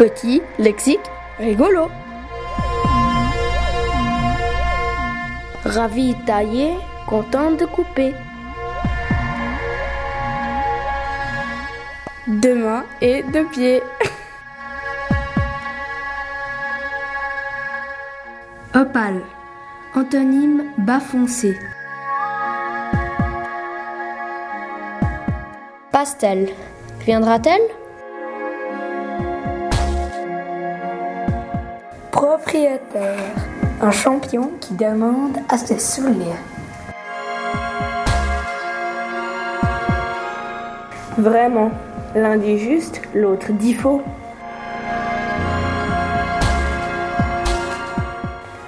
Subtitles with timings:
[0.00, 1.90] Petit, lexique, rigolo.
[5.62, 6.72] Ravi tailler,
[7.06, 8.14] content de couper.
[12.26, 13.82] Deux mains et deux pieds.
[18.72, 19.22] Opale.
[19.96, 21.58] Antonyme bas foncé.
[25.90, 26.50] Pastel.
[27.00, 27.60] Viendra-t-elle?
[32.12, 33.34] Propriétaire.
[33.82, 36.36] Un champion qui demande à se saouler.
[41.18, 41.72] Vraiment,
[42.14, 44.02] l'un dit juste, l'autre dit faux.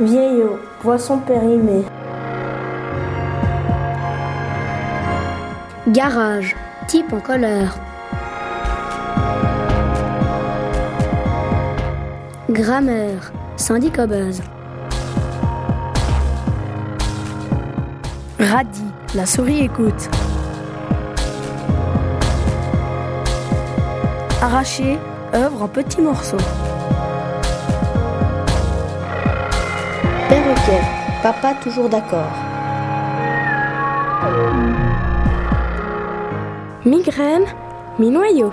[0.00, 1.84] Vieillot, poisson périmé.
[5.88, 6.54] Garage.
[6.86, 7.74] Type en colère.
[12.48, 13.32] Grammaire.
[13.56, 14.40] Syndicat base.
[18.38, 18.84] Radis,
[19.16, 20.08] la souris écoute.
[24.40, 24.96] Arraché,
[25.34, 26.36] œuvre en petits morceaux.
[31.22, 32.32] Papa toujours d'accord.
[36.84, 37.46] Migraine,
[37.98, 38.52] mi-noyau.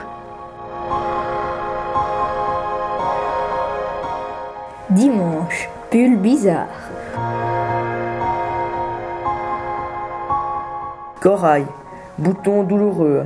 [4.90, 6.68] Dimanche, pull bizarre.
[11.20, 11.66] Corail,
[12.18, 13.26] bouton douloureux.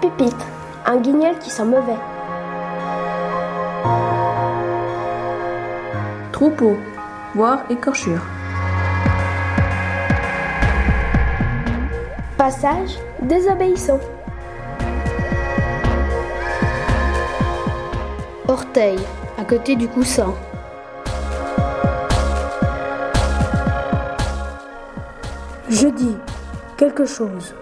[0.00, 0.46] Pépite.
[0.86, 1.98] Un guignol qui sent mauvais.
[6.32, 6.76] Troupeau.
[7.34, 8.22] Voir écorchure.
[12.36, 14.00] Passage désobéissant.
[18.48, 18.98] Orteil.
[19.38, 20.34] À côté du coussin.
[25.70, 26.16] Je dis
[26.76, 27.54] quelque chose.